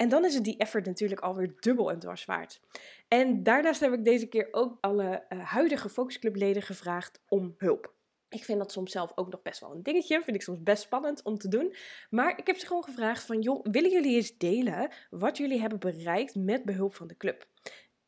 En 0.00 0.08
dan 0.08 0.24
is 0.24 0.34
het 0.34 0.44
die 0.44 0.56
effort 0.56 0.86
natuurlijk 0.86 1.20
alweer 1.20 1.54
dubbel 1.60 1.90
en 1.90 1.98
dwars 1.98 2.24
waard. 2.24 2.60
En 3.08 3.42
daarnaast 3.42 3.80
heb 3.80 3.92
ik 3.92 4.04
deze 4.04 4.26
keer 4.26 4.48
ook 4.50 4.78
alle 4.80 5.24
uh, 5.28 5.44
huidige 5.44 5.88
focusclubleden 5.88 6.62
gevraagd 6.62 7.20
om 7.28 7.54
hulp. 7.58 7.92
Ik 8.28 8.44
vind 8.44 8.58
dat 8.58 8.72
soms 8.72 8.92
zelf 8.92 9.12
ook 9.14 9.30
nog 9.30 9.42
best 9.42 9.60
wel 9.60 9.72
een 9.72 9.82
dingetje. 9.82 10.22
Vind 10.22 10.36
ik 10.36 10.42
soms 10.42 10.62
best 10.62 10.82
spannend 10.82 11.22
om 11.22 11.38
te 11.38 11.48
doen. 11.48 11.74
Maar 12.10 12.38
ik 12.38 12.46
heb 12.46 12.56
ze 12.56 12.66
gewoon 12.66 12.84
gevraagd 12.84 13.24
van, 13.24 13.40
joh, 13.40 13.66
willen 13.70 13.90
jullie 13.90 14.16
eens 14.16 14.38
delen 14.38 14.90
wat 15.10 15.36
jullie 15.36 15.60
hebben 15.60 15.78
bereikt 15.78 16.34
met 16.34 16.64
behulp 16.64 16.94
van 16.94 17.06
de 17.06 17.16
club? 17.16 17.46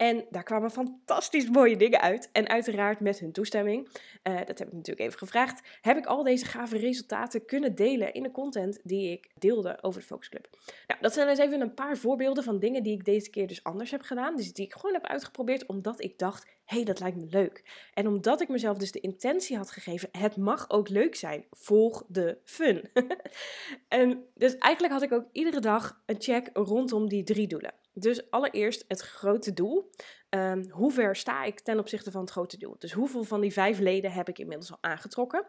En 0.03 0.25
daar 0.31 0.43
kwamen 0.43 0.71
fantastisch 0.71 1.49
mooie 1.49 1.77
dingen 1.77 2.01
uit. 2.01 2.29
En 2.33 2.49
uiteraard 2.49 3.01
met 3.01 3.19
hun 3.19 3.33
toestemming, 3.33 3.89
uh, 4.23 4.37
dat 4.47 4.59
heb 4.59 4.69
ik 4.69 4.73
natuurlijk 4.73 5.07
even 5.07 5.19
gevraagd, 5.19 5.63
heb 5.81 5.97
ik 5.97 6.07
al 6.07 6.23
deze 6.23 6.45
gave 6.45 6.79
resultaten 6.79 7.45
kunnen 7.45 7.75
delen 7.75 8.13
in 8.13 8.23
de 8.23 8.31
content 8.31 8.81
die 8.83 9.13
ik 9.13 9.31
deelde 9.39 9.79
over 9.83 10.01
de 10.01 10.07
Focus 10.07 10.29
Club. 10.29 10.49
Nou, 10.87 11.01
dat 11.01 11.13
zijn 11.13 11.27
dus 11.27 11.39
even 11.39 11.61
een 11.61 11.75
paar 11.75 11.97
voorbeelden 11.97 12.45
van 12.45 12.59
dingen 12.59 12.83
die 12.83 12.93
ik 12.93 13.05
deze 13.05 13.31
keer 13.31 13.47
dus 13.47 13.65
anders 13.65 13.91
heb 13.91 14.03
gedaan. 14.03 14.37
Dus 14.37 14.53
die 14.53 14.65
ik 14.65 14.73
gewoon 14.73 14.95
heb 14.95 15.07
uitgeprobeerd 15.07 15.67
omdat 15.67 16.03
ik 16.03 16.19
dacht, 16.19 16.45
hé, 16.45 16.77
hey, 16.77 16.85
dat 16.85 17.01
lijkt 17.01 17.17
me 17.17 17.27
leuk. 17.31 17.89
En 17.95 18.07
omdat 18.07 18.41
ik 18.41 18.49
mezelf 18.49 18.77
dus 18.77 18.93
de 18.93 19.01
intentie 19.01 19.57
had 19.57 19.71
gegeven, 19.71 20.09
het 20.13 20.37
mag 20.37 20.71
ook 20.71 20.89
leuk 20.89 21.15
zijn. 21.15 21.44
Volg 21.51 22.05
de 22.09 22.39
fun. 22.44 22.91
en 23.89 24.25
dus 24.35 24.59
eigenlijk 24.59 24.93
had 24.93 25.03
ik 25.03 25.13
ook 25.13 25.27
iedere 25.32 25.61
dag 25.61 26.03
een 26.06 26.21
check 26.21 26.51
rondom 26.53 27.09
die 27.09 27.25
drie 27.25 27.47
doelen. 27.47 27.81
Dus 27.94 28.31
allereerst 28.31 28.84
het 28.89 29.01
grote 29.01 29.53
doel. 29.53 29.91
Um, 30.31 30.70
hoe 30.70 30.93
ver 30.93 31.17
sta 31.17 31.44
ik 31.44 31.61
ten 31.61 31.79
opzichte 31.79 32.11
van 32.11 32.20
het 32.20 32.31
grote 32.31 32.58
doel? 32.58 32.77
Dus 32.79 32.93
hoeveel 32.93 33.25
van 33.25 33.41
die 33.41 33.53
vijf 33.53 33.79
leden 33.79 34.13
heb 34.13 34.29
ik 34.29 34.39
inmiddels 34.39 34.70
al 34.70 34.79
aangetrokken? 34.81 35.46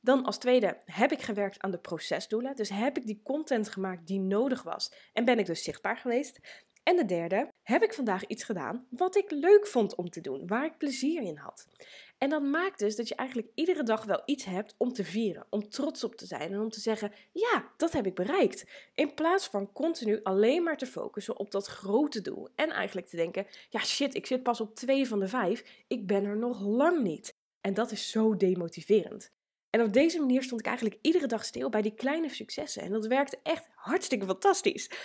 Dan 0.00 0.24
als 0.24 0.38
tweede, 0.38 0.78
heb 0.84 1.12
ik 1.12 1.22
gewerkt 1.22 1.60
aan 1.60 1.70
de 1.70 1.78
procesdoelen? 1.78 2.56
Dus 2.56 2.68
heb 2.68 2.96
ik 2.96 3.06
die 3.06 3.20
content 3.22 3.68
gemaakt 3.68 4.06
die 4.06 4.20
nodig 4.20 4.62
was? 4.62 4.92
En 5.12 5.24
ben 5.24 5.38
ik 5.38 5.46
dus 5.46 5.62
zichtbaar 5.62 5.96
geweest? 5.96 6.40
En 6.82 6.96
de 6.96 7.04
derde, 7.04 7.48
heb 7.62 7.82
ik 7.82 7.94
vandaag 7.94 8.26
iets 8.26 8.44
gedaan 8.44 8.86
wat 8.90 9.16
ik 9.16 9.30
leuk 9.30 9.66
vond 9.66 9.94
om 9.94 10.10
te 10.10 10.20
doen, 10.20 10.46
waar 10.46 10.64
ik 10.64 10.78
plezier 10.78 11.22
in 11.22 11.36
had? 11.36 11.66
En 12.18 12.28
dat 12.28 12.42
maakt 12.42 12.78
dus 12.78 12.96
dat 12.96 13.08
je 13.08 13.14
eigenlijk 13.14 13.50
iedere 13.54 13.82
dag 13.82 14.04
wel 14.04 14.22
iets 14.24 14.44
hebt 14.44 14.74
om 14.78 14.92
te 14.92 15.04
vieren, 15.04 15.46
om 15.50 15.68
trots 15.68 16.04
op 16.04 16.14
te 16.14 16.26
zijn 16.26 16.52
en 16.52 16.60
om 16.60 16.70
te 16.70 16.80
zeggen: 16.80 17.12
ja, 17.32 17.72
dat 17.76 17.92
heb 17.92 18.06
ik 18.06 18.14
bereikt. 18.14 18.64
In 18.94 19.14
plaats 19.14 19.46
van 19.46 19.72
continu 19.72 20.20
alleen 20.22 20.62
maar 20.62 20.76
te 20.76 20.86
focussen 20.86 21.38
op 21.38 21.50
dat 21.50 21.66
grote 21.66 22.20
doel 22.20 22.48
en 22.54 22.70
eigenlijk 22.70 23.06
te 23.06 23.16
denken: 23.16 23.46
ja, 23.68 23.80
shit, 23.80 24.14
ik 24.14 24.26
zit 24.26 24.42
pas 24.42 24.60
op 24.60 24.74
twee 24.74 25.08
van 25.08 25.20
de 25.20 25.28
vijf, 25.28 25.84
ik 25.86 26.06
ben 26.06 26.24
er 26.24 26.36
nog 26.36 26.60
lang 26.60 27.02
niet. 27.02 27.34
En 27.60 27.74
dat 27.74 27.90
is 27.90 28.10
zo 28.10 28.36
demotiverend. 28.36 29.34
En 29.70 29.82
op 29.82 29.92
deze 29.92 30.20
manier 30.20 30.42
stond 30.42 30.60
ik 30.60 30.66
eigenlijk 30.66 30.98
iedere 31.02 31.26
dag 31.26 31.44
stil 31.44 31.68
bij 31.68 31.82
die 31.82 31.94
kleine 31.94 32.28
successen. 32.28 32.82
En 32.82 32.90
dat 32.90 33.06
werkte 33.06 33.38
echt 33.42 33.68
hartstikke 33.74 34.26
fantastisch. 34.26 34.90
Uh, 34.90 34.96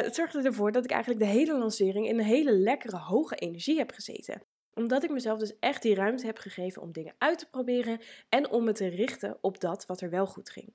het 0.00 0.14
zorgde 0.14 0.42
ervoor 0.42 0.72
dat 0.72 0.84
ik 0.84 0.90
eigenlijk 0.90 1.20
de 1.20 1.30
hele 1.30 1.58
lancering 1.58 2.08
in 2.08 2.18
een 2.18 2.24
hele 2.24 2.52
lekkere, 2.52 2.96
hoge 2.96 3.34
energie 3.34 3.78
heb 3.78 3.90
gezeten 3.90 4.42
omdat 4.76 5.04
ik 5.04 5.10
mezelf 5.10 5.38
dus 5.38 5.58
echt 5.58 5.82
die 5.82 5.94
ruimte 5.94 6.26
heb 6.26 6.38
gegeven 6.38 6.82
om 6.82 6.92
dingen 6.92 7.14
uit 7.18 7.38
te 7.38 7.48
proberen 7.48 8.00
en 8.28 8.50
om 8.50 8.64
me 8.64 8.72
te 8.72 8.86
richten 8.86 9.38
op 9.40 9.60
dat 9.60 9.86
wat 9.86 10.00
er 10.00 10.10
wel 10.10 10.26
goed 10.26 10.50
ging. 10.50 10.72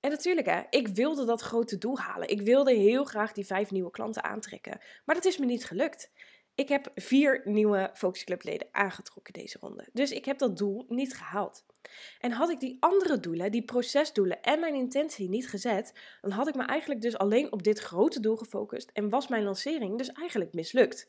En 0.00 0.10
natuurlijk, 0.10 0.46
hè, 0.46 0.60
ik 0.70 0.88
wilde 0.88 1.24
dat 1.24 1.40
grote 1.40 1.78
doel 1.78 1.98
halen. 1.98 2.28
Ik 2.28 2.40
wilde 2.40 2.72
heel 2.72 3.04
graag 3.04 3.32
die 3.32 3.46
vijf 3.46 3.70
nieuwe 3.70 3.90
klanten 3.90 4.24
aantrekken. 4.24 4.80
Maar 5.04 5.14
dat 5.14 5.24
is 5.24 5.38
me 5.38 5.46
niet 5.46 5.64
gelukt. 5.64 6.10
Ik 6.54 6.68
heb 6.68 6.90
vier 6.94 7.40
nieuwe 7.44 7.90
Focus 7.94 8.24
Club 8.24 8.42
leden 8.42 8.68
aangetrokken 8.72 9.32
deze 9.32 9.58
ronde. 9.60 9.88
Dus 9.92 10.10
ik 10.10 10.24
heb 10.24 10.38
dat 10.38 10.56
doel 10.56 10.84
niet 10.88 11.14
gehaald. 11.14 11.64
En 12.18 12.30
had 12.30 12.50
ik 12.50 12.60
die 12.60 12.76
andere 12.80 13.20
doelen, 13.20 13.50
die 13.50 13.64
procesdoelen 13.64 14.42
en 14.42 14.60
mijn 14.60 14.74
intentie 14.74 15.28
niet 15.28 15.48
gezet, 15.48 15.92
dan 16.20 16.30
had 16.30 16.48
ik 16.48 16.54
me 16.54 16.64
eigenlijk 16.64 17.00
dus 17.00 17.18
alleen 17.18 17.52
op 17.52 17.62
dit 17.62 17.78
grote 17.78 18.20
doel 18.20 18.36
gefocust 18.36 18.90
en 18.92 19.08
was 19.08 19.28
mijn 19.28 19.44
lancering 19.44 19.98
dus 19.98 20.12
eigenlijk 20.12 20.54
mislukt. 20.54 21.08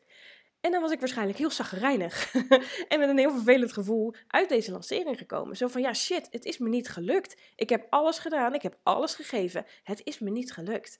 En 0.65 0.71
dan 0.71 0.81
was 0.81 0.91
ik 0.91 0.99
waarschijnlijk 0.99 1.37
heel 1.37 1.51
zagrijnig 1.51 2.33
en 2.87 2.99
met 2.99 3.09
een 3.09 3.17
heel 3.17 3.31
vervelend 3.31 3.73
gevoel 3.73 4.13
uit 4.27 4.49
deze 4.49 4.71
lancering 4.71 5.17
gekomen. 5.17 5.57
Zo 5.57 5.67
van, 5.67 5.81
ja 5.81 5.93
shit, 5.93 6.27
het 6.31 6.45
is 6.45 6.57
me 6.57 6.69
niet 6.69 6.89
gelukt. 6.89 7.41
Ik 7.55 7.69
heb 7.69 7.87
alles 7.89 8.19
gedaan, 8.19 8.53
ik 8.53 8.61
heb 8.61 8.77
alles 8.83 9.15
gegeven. 9.15 9.65
Het 9.83 10.01
is 10.03 10.19
me 10.19 10.29
niet 10.29 10.53
gelukt. 10.53 10.99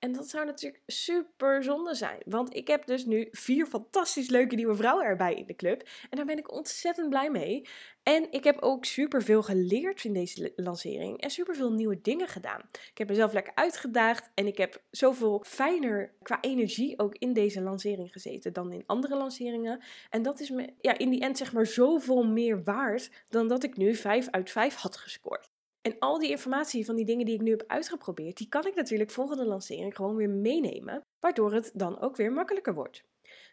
En 0.00 0.12
dat 0.12 0.28
zou 0.28 0.46
natuurlijk 0.46 0.82
super 0.86 1.64
zonde 1.64 1.94
zijn. 1.94 2.18
Want 2.24 2.54
ik 2.54 2.68
heb 2.68 2.86
dus 2.86 3.04
nu 3.04 3.28
vier 3.30 3.66
fantastisch 3.66 4.28
leuke 4.28 4.54
nieuwe 4.54 4.74
vrouwen 4.74 5.04
erbij 5.04 5.34
in 5.34 5.46
de 5.46 5.56
club. 5.56 5.88
En 6.10 6.16
daar 6.16 6.26
ben 6.26 6.38
ik 6.38 6.52
ontzettend 6.52 7.08
blij 7.08 7.30
mee. 7.30 7.68
En 8.02 8.32
ik 8.32 8.44
heb 8.44 8.60
ook 8.60 8.84
super 8.84 9.22
veel 9.22 9.42
geleerd 9.42 10.04
in 10.04 10.12
deze 10.12 10.52
lancering. 10.56 11.20
En 11.20 11.30
super 11.30 11.54
veel 11.54 11.72
nieuwe 11.72 12.00
dingen 12.00 12.28
gedaan. 12.28 12.60
Ik 12.72 12.98
heb 12.98 13.08
mezelf 13.08 13.32
lekker 13.32 13.54
uitgedaagd. 13.54 14.30
En 14.34 14.46
ik 14.46 14.56
heb 14.58 14.82
zoveel 14.90 15.42
fijner 15.46 16.12
qua 16.22 16.40
energie 16.40 16.98
ook 16.98 17.14
in 17.14 17.32
deze 17.32 17.60
lancering 17.60 18.12
gezeten 18.12 18.52
dan 18.52 18.72
in 18.72 18.84
andere 18.86 19.16
lanceringen. 19.16 19.82
En 20.10 20.22
dat 20.22 20.40
is 20.40 20.50
me 20.50 20.72
ja, 20.80 20.98
in 20.98 21.10
die 21.10 21.20
end 21.20 21.38
zeg 21.38 21.52
maar 21.52 21.66
zoveel 21.66 22.26
meer 22.26 22.62
waard 22.62 23.10
dan 23.28 23.48
dat 23.48 23.62
ik 23.62 23.76
nu 23.76 23.94
5 23.94 24.28
uit 24.30 24.50
5 24.50 24.74
had 24.74 24.96
gescoord. 24.96 25.49
En 25.82 25.98
al 25.98 26.18
die 26.18 26.30
informatie 26.30 26.84
van 26.84 26.96
die 26.96 27.04
dingen 27.04 27.26
die 27.26 27.34
ik 27.34 27.40
nu 27.40 27.50
heb 27.50 27.64
uitgeprobeerd, 27.66 28.36
die 28.36 28.48
kan 28.48 28.66
ik 28.66 28.74
natuurlijk 28.74 29.10
volgende 29.10 29.44
lancering 29.44 29.96
gewoon 29.96 30.16
weer 30.16 30.30
meenemen, 30.30 31.02
waardoor 31.20 31.52
het 31.52 31.70
dan 31.74 32.00
ook 32.00 32.16
weer 32.16 32.32
makkelijker 32.32 32.74
wordt. 32.74 33.04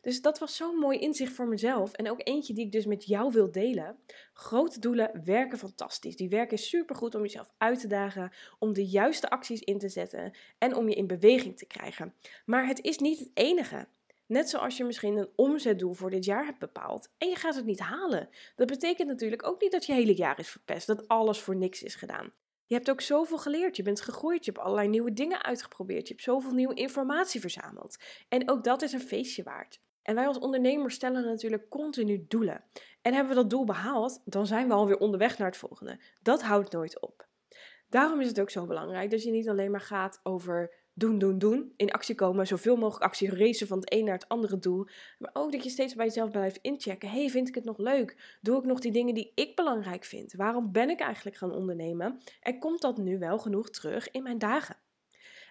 Dus 0.01 0.21
dat 0.21 0.39
was 0.39 0.55
zo'n 0.55 0.75
mooi 0.75 0.99
inzicht 0.99 1.33
voor 1.33 1.47
mezelf 1.47 1.93
en 1.93 2.09
ook 2.09 2.21
eentje 2.23 2.53
die 2.53 2.65
ik 2.65 2.71
dus 2.71 2.85
met 2.85 3.05
jou 3.05 3.31
wil 3.31 3.51
delen. 3.51 3.97
Grote 4.33 4.79
doelen 4.79 5.21
werken 5.23 5.57
fantastisch. 5.57 6.15
Die 6.15 6.29
werken 6.29 6.57
supergoed 6.57 7.15
om 7.15 7.21
jezelf 7.21 7.49
uit 7.57 7.79
te 7.79 7.87
dagen, 7.87 8.31
om 8.59 8.73
de 8.73 8.85
juiste 8.85 9.29
acties 9.29 9.61
in 9.61 9.77
te 9.77 9.89
zetten 9.89 10.31
en 10.57 10.75
om 10.75 10.89
je 10.89 10.95
in 10.95 11.07
beweging 11.07 11.57
te 11.57 11.65
krijgen. 11.65 12.13
Maar 12.45 12.67
het 12.67 12.81
is 12.83 12.97
niet 12.97 13.19
het 13.19 13.31
enige. 13.33 13.87
Net 14.27 14.49
zoals 14.49 14.77
je 14.77 14.83
misschien 14.83 15.17
een 15.17 15.31
omzetdoel 15.35 15.93
voor 15.93 16.09
dit 16.09 16.25
jaar 16.25 16.45
hebt 16.45 16.59
bepaald 16.59 17.13
en 17.17 17.29
je 17.29 17.35
gaat 17.35 17.55
het 17.55 17.65
niet 17.65 17.79
halen. 17.79 18.29
Dat 18.55 18.67
betekent 18.67 19.07
natuurlijk 19.07 19.47
ook 19.47 19.61
niet 19.61 19.71
dat 19.71 19.85
je 19.85 19.93
hele 19.93 20.15
jaar 20.15 20.39
is 20.39 20.49
verpest, 20.49 20.87
dat 20.87 21.07
alles 21.07 21.39
voor 21.39 21.55
niks 21.55 21.83
is 21.83 21.95
gedaan. 21.95 22.33
Je 22.65 22.75
hebt 22.75 22.89
ook 22.89 23.01
zoveel 23.01 23.37
geleerd, 23.37 23.75
je 23.75 23.83
bent 23.83 24.01
gegroeid, 24.01 24.45
je 24.45 24.51
hebt 24.51 24.63
allerlei 24.63 24.87
nieuwe 24.87 25.13
dingen 25.13 25.43
uitgeprobeerd, 25.43 26.07
je 26.07 26.13
hebt 26.13 26.25
zoveel 26.25 26.51
nieuwe 26.53 26.73
informatie 26.73 27.41
verzameld. 27.41 27.97
En 28.27 28.49
ook 28.49 28.63
dat 28.63 28.81
is 28.81 28.93
een 28.93 28.99
feestje 28.99 29.43
waard. 29.43 29.81
En 30.01 30.15
wij 30.15 30.27
als 30.27 30.39
ondernemers 30.39 30.95
stellen 30.95 31.25
natuurlijk 31.25 31.69
continu 31.69 32.25
doelen. 32.27 32.63
En 33.01 33.13
hebben 33.13 33.35
we 33.35 33.41
dat 33.41 33.49
doel 33.49 33.65
behaald, 33.65 34.21
dan 34.25 34.47
zijn 34.47 34.67
we 34.67 34.73
alweer 34.73 34.97
onderweg 34.97 35.37
naar 35.37 35.47
het 35.47 35.57
volgende. 35.57 35.99
Dat 36.21 36.41
houdt 36.41 36.71
nooit 36.71 37.01
op. 37.01 37.27
Daarom 37.89 38.21
is 38.21 38.27
het 38.27 38.39
ook 38.39 38.49
zo 38.49 38.65
belangrijk 38.65 39.11
dat 39.11 39.23
je 39.23 39.31
niet 39.31 39.49
alleen 39.49 39.71
maar 39.71 39.81
gaat 39.81 40.19
over 40.23 40.73
doen, 40.97 41.17
doen, 41.17 41.37
doen. 41.37 41.73
In 41.75 41.91
actie 41.91 42.15
komen, 42.15 42.47
zoveel 42.47 42.75
mogelijk 42.75 43.03
actie 43.03 43.35
racen 43.35 43.67
van 43.67 43.79
het 43.79 43.93
een 43.93 44.05
naar 44.05 44.13
het 44.13 44.27
andere 44.27 44.59
doel. 44.59 44.87
Maar 45.19 45.29
ook 45.33 45.51
dat 45.51 45.63
je 45.63 45.69
steeds 45.69 45.95
bij 45.95 46.05
jezelf 46.05 46.31
blijft 46.31 46.59
inchecken. 46.61 47.09
hey, 47.09 47.29
vind 47.29 47.47
ik 47.47 47.55
het 47.55 47.63
nog 47.63 47.77
leuk? 47.77 48.37
Doe 48.41 48.57
ik 48.57 48.65
nog 48.65 48.79
die 48.79 48.91
dingen 48.91 49.13
die 49.13 49.31
ik 49.35 49.55
belangrijk 49.55 50.03
vind? 50.03 50.33
Waarom 50.33 50.71
ben 50.71 50.89
ik 50.89 50.99
eigenlijk 50.99 51.37
gaan 51.37 51.51
ondernemen? 51.51 52.21
En 52.41 52.59
komt 52.59 52.81
dat 52.81 52.97
nu 52.97 53.19
wel 53.19 53.39
genoeg 53.39 53.69
terug 53.69 54.11
in 54.11 54.23
mijn 54.23 54.37
dagen? 54.37 54.75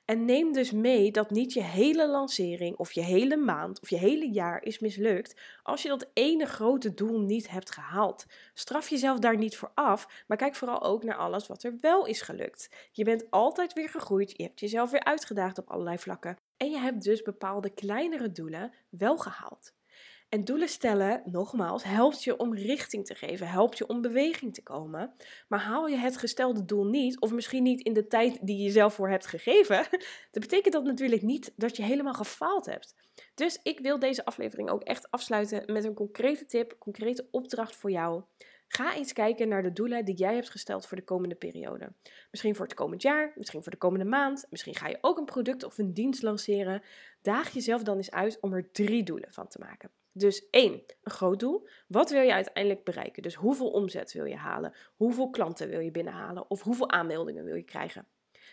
En 0.07 0.25
neem 0.25 0.53
dus 0.53 0.73
mee 0.73 1.11
dat 1.11 1.31
niet 1.31 1.53
je 1.53 1.63
hele 1.63 2.09
lancering 2.09 2.77
of 2.77 2.93
je 2.93 3.01
hele 3.01 3.37
maand 3.37 3.81
of 3.81 3.91
je 3.91 3.97
hele 3.97 4.31
jaar 4.31 4.63
is 4.63 4.79
mislukt 4.79 5.41
als 5.63 5.83
je 5.83 5.89
dat 5.89 6.11
ene 6.13 6.47
grote 6.47 6.95
doel 6.95 7.21
niet 7.21 7.51
hebt 7.51 7.71
gehaald. 7.71 8.27
Straf 8.55 8.89
jezelf 8.89 9.19
daar 9.19 9.37
niet 9.37 9.57
voor 9.57 9.71
af, 9.75 10.25
maar 10.27 10.37
kijk 10.37 10.55
vooral 10.55 10.83
ook 10.83 11.05
naar 11.05 11.17
alles 11.17 11.47
wat 11.47 11.63
er 11.63 11.79
wel 11.81 12.07
is 12.07 12.21
gelukt. 12.21 12.71
Je 12.93 13.05
bent 13.05 13.31
altijd 13.31 13.73
weer 13.73 13.89
gegroeid, 13.89 14.37
je 14.37 14.43
hebt 14.43 14.61
jezelf 14.61 14.91
weer 14.91 15.05
uitgedaagd 15.05 15.59
op 15.59 15.71
allerlei 15.71 15.99
vlakken 15.99 16.37
en 16.57 16.71
je 16.71 16.79
hebt 16.79 17.03
dus 17.03 17.23
bepaalde 17.23 17.71
kleinere 17.71 18.33
doelen 18.33 18.73
wel 18.89 19.19
gehaald. 19.19 19.76
En 20.29 20.45
doelen 20.45 20.69
stellen, 20.69 21.23
nogmaals, 21.25 21.85
helpt 21.85 22.25
je 22.25 22.37
om 22.37 22.55
richting 22.55 23.07
te 23.07 23.15
geven, 23.15 23.49
helpt 23.49 23.79
je 23.79 23.87
om 23.87 24.01
beweging 24.01 24.55
te 24.55 24.63
komen. 24.63 25.15
Maar 25.49 25.61
haal 25.61 25.87
je 25.87 25.97
het 25.97 26.17
gestelde 26.17 26.65
doel 26.65 26.85
niet, 26.85 27.21
of 27.21 27.33
misschien 27.33 27.63
niet 27.63 27.81
in 27.81 27.93
de 27.93 28.07
tijd 28.07 28.39
die 28.47 28.63
je 28.63 28.71
zelf 28.71 28.95
voor 28.95 29.09
hebt 29.09 29.27
gegeven, 29.27 29.87
dan 30.33 30.43
betekent 30.43 30.75
dat 30.75 30.85
natuurlijk 30.85 31.23
niet 31.23 31.53
dat 31.57 31.77
je 31.77 31.83
helemaal 31.83 32.15
gefaald 32.15 32.67
hebt. 32.67 32.95
Dus 33.35 33.61
ik 33.63 33.81
wil 33.81 33.99
deze 33.99 34.25
aflevering 34.25 34.71
ook 34.71 34.83
echt 34.83 35.11
afsluiten 35.11 35.73
met 35.73 35.85
een 35.85 35.95
concrete 35.95 36.45
tip, 36.45 36.77
concrete 36.79 37.29
opdracht 37.31 37.77
voor 37.77 37.91
jou. 37.91 38.23
Ga 38.69 38.95
eens 38.95 39.13
kijken 39.13 39.49
naar 39.49 39.63
de 39.63 39.73
doelen 39.73 40.05
die 40.05 40.15
jij 40.15 40.35
hebt 40.35 40.51
gesteld 40.51 40.87
voor 40.87 40.97
de 40.97 41.05
komende 41.05 41.35
periode. 41.35 41.93
Misschien 42.31 42.55
voor 42.55 42.67
het 42.67 42.75
komend 42.75 43.03
jaar, 43.03 43.33
misschien 43.35 43.63
voor 43.63 43.73
de 43.73 43.79
komende 43.79 44.05
maand. 44.05 44.47
Misschien 44.51 44.75
ga 44.75 44.89
je 44.89 44.99
ook 45.01 45.19
een 45.19 45.25
product 45.25 45.65
of 45.65 45.79
een 45.79 45.95
dienst 45.95 46.23
lanceren. 46.23 46.83
Daag 47.23 47.51
jezelf 47.51 47.83
dan 47.83 47.97
eens 47.97 48.11
uit 48.11 48.41
om 48.41 48.53
er 48.53 48.71
drie 48.73 49.03
doelen 49.03 49.33
van 49.33 49.49
te 49.49 49.59
maken. 49.59 49.91
Dus 50.19 50.51
één, 50.51 50.73
een 51.03 51.13
groot 51.13 51.41
doel. 51.41 51.69
Wat 51.89 52.11
wil 52.11 52.23
je 52.23 52.33
uiteindelijk 52.33 52.85
bereiken? 52.85 53.23
Dus 53.23 53.35
hoeveel 53.35 53.71
omzet 53.71 54.13
wil 54.13 54.25
je 54.25 54.37
halen? 54.37 54.75
Hoeveel 54.97 55.31
klanten 55.31 55.69
wil 55.69 55.81
je 55.81 55.91
binnenhalen? 55.91 56.51
Of 56.51 56.63
hoeveel 56.63 56.91
aanmeldingen 56.91 57.45
wil 57.45 57.55
je 57.55 57.63
krijgen? 57.63 58.07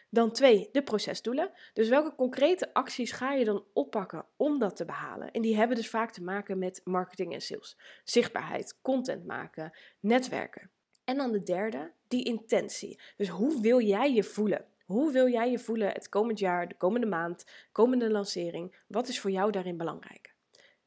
Dan 0.09 0.31
twee, 0.31 0.69
de 0.71 0.83
procesdoelen. 0.83 1.51
Dus 1.73 1.89
welke 1.89 2.15
concrete 2.15 2.73
acties 2.73 3.11
ga 3.11 3.33
je 3.33 3.45
dan 3.45 3.65
oppakken 3.73 4.25
om 4.37 4.59
dat 4.59 4.75
te 4.75 4.85
behalen? 4.85 5.31
En 5.31 5.41
die 5.41 5.55
hebben 5.55 5.77
dus 5.77 5.89
vaak 5.89 6.11
te 6.11 6.23
maken 6.23 6.59
met 6.59 6.81
marketing 6.83 7.33
en 7.33 7.41
sales. 7.41 7.77
Zichtbaarheid, 8.03 8.79
content 8.81 9.25
maken, 9.25 9.77
netwerken. 9.99 10.71
En 11.03 11.17
dan 11.17 11.31
de 11.31 11.43
derde, 11.43 11.91
die 12.07 12.23
intentie. 12.23 12.99
Dus 13.17 13.27
hoe 13.27 13.61
wil 13.61 13.81
jij 13.81 14.13
je 14.13 14.23
voelen? 14.23 14.65
Hoe 14.85 15.11
wil 15.11 15.29
jij 15.29 15.51
je 15.51 15.59
voelen 15.59 15.87
het 15.87 16.09
komend 16.09 16.39
jaar, 16.39 16.67
de 16.67 16.77
komende 16.77 17.07
maand, 17.07 17.45
komende 17.71 18.11
lancering? 18.11 18.75
Wat 18.87 19.07
is 19.07 19.19
voor 19.19 19.31
jou 19.31 19.51
daarin 19.51 19.77
belangrijk? 19.77 20.32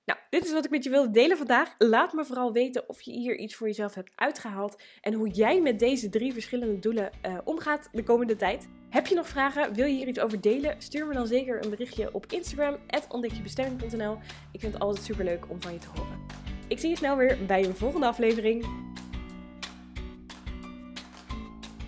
Nou, 0.06 0.18
dit 0.30 0.44
is 0.44 0.52
wat 0.52 0.64
ik 0.64 0.70
met 0.70 0.84
je 0.84 0.90
wilde 0.90 1.10
delen 1.10 1.36
vandaag. 1.36 1.75
Laat 1.78 2.12
me 2.12 2.25
vooral 2.25 2.52
weten 2.52 2.88
of 2.88 3.00
je 3.00 3.12
hier 3.12 3.36
iets 3.36 3.54
voor 3.54 3.66
jezelf 3.66 3.94
hebt 3.94 4.10
uitgehaald 4.14 4.82
en 5.00 5.12
hoe 5.12 5.28
jij 5.28 5.60
met 5.60 5.78
deze 5.78 6.08
drie 6.08 6.32
verschillende 6.32 6.78
doelen 6.78 7.10
uh, 7.26 7.38
omgaat 7.44 7.88
de 7.92 8.02
komende 8.02 8.36
tijd. 8.36 8.68
Heb 8.88 9.06
je 9.06 9.14
nog 9.14 9.28
vragen? 9.28 9.75
Wil 9.75 9.86
je 9.86 9.94
hier 9.94 10.08
iets 10.08 10.18
over 10.18 10.40
delen? 10.40 10.75
Stuur 10.78 11.06
me 11.06 11.14
dan 11.14 11.26
zeker 11.26 11.64
een 11.64 11.70
berichtje 11.70 12.14
op 12.14 12.26
Instagram, 12.26 12.76
ontdekjebestemming.nl. 13.08 14.18
Ik 14.52 14.60
vind 14.60 14.72
het 14.72 14.82
altijd 14.82 15.04
super 15.04 15.25
leuk 15.25 15.50
om 15.50 15.62
van 15.62 15.72
je 15.72 15.78
te 15.78 15.88
horen. 15.94 16.26
Ik 16.68 16.78
zie 16.78 16.90
je 16.90 16.96
snel 16.96 17.16
weer 17.16 17.38
bij 17.46 17.64
een 17.64 17.76
volgende 17.76 18.06
aflevering. 18.06 18.66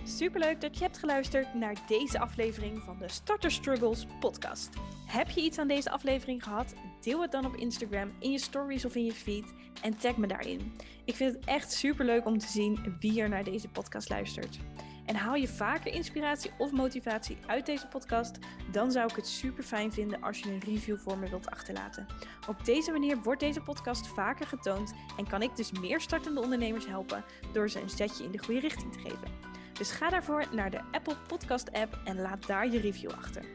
Superleuk 0.03 0.61
dat 0.61 0.77
je 0.77 0.83
hebt 0.83 0.97
geluisterd 0.97 1.53
naar 1.53 1.75
deze 1.87 2.19
aflevering 2.19 2.81
van 2.81 2.97
de 2.99 3.09
Starter 3.09 3.51
Struggles 3.51 4.05
podcast. 4.19 4.69
Heb 5.05 5.29
je 5.29 5.41
iets 5.41 5.57
aan 5.57 5.67
deze 5.67 5.89
aflevering 5.89 6.43
gehad? 6.43 6.73
Deel 7.01 7.21
het 7.21 7.31
dan 7.31 7.45
op 7.45 7.55
Instagram, 7.55 8.11
in 8.19 8.31
je 8.31 8.39
stories 8.39 8.85
of 8.85 8.95
in 8.95 9.05
je 9.05 9.13
feed 9.13 9.53
en 9.81 9.97
tag 9.97 10.17
me 10.17 10.27
daarin. 10.27 10.75
Ik 11.05 11.15
vind 11.15 11.35
het 11.35 11.45
echt 11.45 11.71
super 11.71 12.05
leuk 12.05 12.25
om 12.25 12.37
te 12.37 12.47
zien 12.47 12.95
wie 12.99 13.21
er 13.21 13.29
naar 13.29 13.43
deze 13.43 13.67
podcast 13.67 14.09
luistert. 14.09 14.59
En 15.05 15.15
haal 15.15 15.35
je 15.35 15.47
vaker 15.47 15.93
inspiratie 15.93 16.51
of 16.57 16.71
motivatie 16.71 17.37
uit 17.45 17.65
deze 17.65 17.87
podcast, 17.87 18.37
dan 18.71 18.91
zou 18.91 19.09
ik 19.09 19.15
het 19.15 19.27
super 19.27 19.63
fijn 19.63 19.93
vinden 19.93 20.21
als 20.21 20.39
je 20.39 20.51
een 20.51 20.59
review 20.59 20.97
voor 20.97 21.17
me 21.17 21.29
wilt 21.29 21.51
achterlaten. 21.51 22.05
Op 22.47 22.65
deze 22.65 22.91
manier 22.91 23.21
wordt 23.21 23.39
deze 23.39 23.61
podcast 23.61 24.07
vaker 24.07 24.47
getoond 24.47 24.93
en 25.17 25.27
kan 25.27 25.41
ik 25.41 25.55
dus 25.55 25.71
meer 25.71 26.01
startende 26.01 26.41
ondernemers 26.41 26.87
helpen 26.87 27.23
door 27.53 27.69
ze 27.69 27.81
een 27.81 27.89
zetje 27.89 28.23
in 28.23 28.31
de 28.31 28.43
goede 28.43 28.59
richting 28.59 28.93
te 28.93 28.99
geven. 28.99 29.31
Dus 29.73 29.91
ga 29.91 30.09
daarvoor 30.09 30.45
naar 30.51 30.71
de 30.71 30.81
Apple 30.91 31.15
Podcast 31.27 31.71
app 31.71 31.99
en 32.03 32.21
laat 32.21 32.47
daar 32.47 32.71
je 32.71 32.79
review 32.79 33.11
achter. 33.11 33.45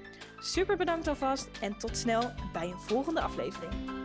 Super 0.44 0.76
bedankt 0.76 1.08
alvast 1.08 1.48
en 1.60 1.78
tot 1.78 1.96
snel 1.96 2.32
bij 2.52 2.66
een 2.66 2.78
volgende 2.78 3.20
aflevering. 3.20 4.03